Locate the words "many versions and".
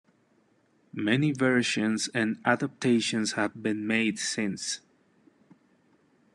0.95-2.39